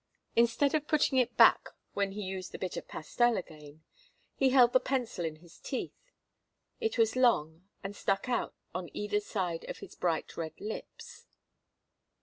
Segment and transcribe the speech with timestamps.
[0.35, 3.83] Instead of putting it back when he used the bit of pastel again,
[4.33, 6.11] he held the pencil in his teeth.
[6.79, 11.27] It was long and stuck out on each side of his bright red lips.